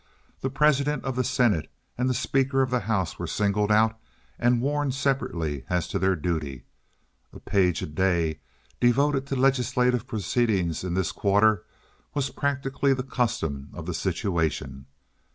[0.39, 3.99] The president of the senate and the speaker of the house were singled out
[4.39, 6.63] and warned separately as to their duty.
[7.31, 8.39] A page a day
[8.79, 11.65] devoted to legislative proceeding in this quarter
[12.15, 14.87] was practically the custom of the situation.